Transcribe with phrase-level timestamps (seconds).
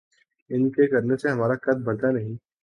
[0.49, 2.35] ان کے کرنے سے ہمارا قد بڑھتا نہیں۔